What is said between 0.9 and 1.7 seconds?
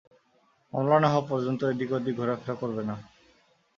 না হওয়া পর্যন্ত